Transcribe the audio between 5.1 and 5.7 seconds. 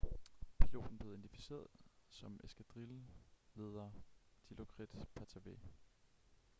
pattavee